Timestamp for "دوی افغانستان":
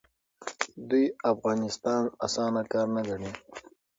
0.89-2.03